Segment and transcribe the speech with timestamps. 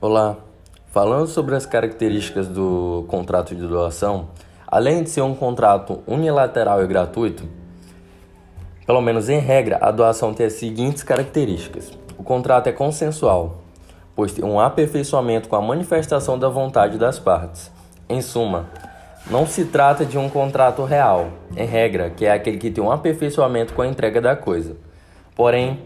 [0.00, 0.36] Olá,
[0.92, 4.28] falando sobre as características do contrato de doação,
[4.64, 7.42] além de ser um contrato unilateral e gratuito,
[8.86, 13.58] pelo menos em regra, a doação tem as seguintes características: o contrato é consensual,
[14.14, 17.68] pois tem um aperfeiçoamento com a manifestação da vontade das partes.
[18.08, 18.66] Em suma,
[19.28, 21.26] não se trata de um contrato real,
[21.56, 24.76] em regra, que é aquele que tem um aperfeiçoamento com a entrega da coisa.
[25.34, 25.80] Porém,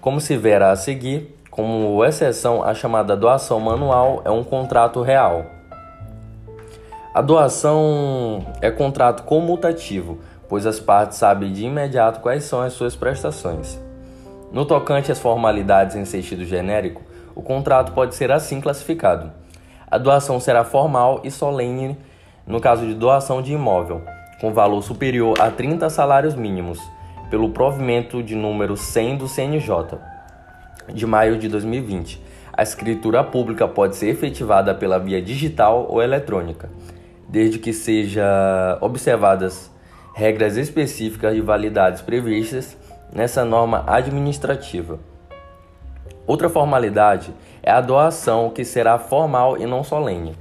[0.00, 5.46] como se verá a seguir, como exceção, a chamada doação manual é um contrato real.
[7.14, 10.18] A doação é contrato comutativo,
[10.48, 13.80] pois as partes sabem de imediato quais são as suas prestações.
[14.50, 17.02] No tocante às formalidades em sentido genérico,
[17.36, 19.30] o contrato pode ser assim classificado.
[19.88, 21.96] A doação será formal e solene
[22.44, 24.02] no caso de doação de imóvel,
[24.40, 26.80] com valor superior a 30 salários mínimos,
[27.30, 29.70] pelo provimento de número 100 do CNJ,
[30.92, 32.20] de maio de 2020.
[32.52, 36.70] A escritura pública pode ser efetivada pela via digital ou eletrônica,
[37.28, 38.24] desde que sejam
[38.80, 39.70] observadas
[40.14, 42.76] regras específicas de validades previstas
[43.12, 44.98] nessa norma administrativa.
[46.26, 47.32] Outra formalidade
[47.62, 50.36] é a doação, que será formal e não solene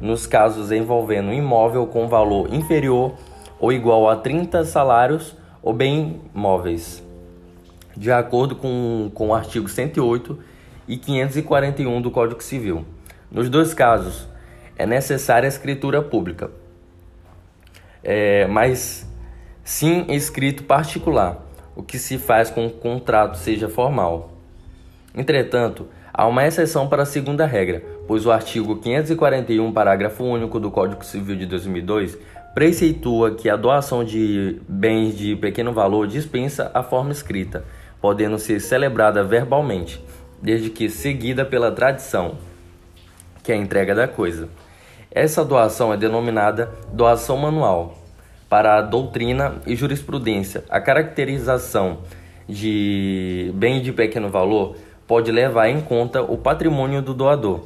[0.00, 3.12] nos casos envolvendo imóvel com valor inferior
[3.58, 7.04] ou igual a 30 salários ou bem móveis,
[7.96, 10.38] de acordo com, com o artigo 108
[10.86, 12.84] e 541 do Código Civil.
[13.30, 14.28] Nos dois casos,
[14.76, 16.50] é necessária a escritura pública,
[18.02, 19.06] é, mas
[19.62, 24.32] sim escrito particular, o que se faz com que o contrato seja formal.
[25.14, 30.70] Entretanto, há uma exceção para a segunda regra, pois o artigo 541, parágrafo único do
[30.70, 32.18] Código Civil de 2002
[32.54, 37.64] preceitua que a doação de bens de pequeno valor dispensa a forma escrita,
[38.00, 40.02] podendo ser celebrada verbalmente,
[40.40, 42.36] desde que seguida pela tradição,
[43.42, 44.48] que é a entrega da coisa.
[45.10, 47.98] Essa doação é denominada doação manual.
[48.48, 51.98] Para a doutrina e jurisprudência, a caracterização
[52.48, 57.64] de bem de pequeno valor pode levar em conta o patrimônio do doador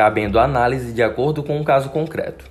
[0.00, 2.50] cabendo análise de acordo com o caso concreto.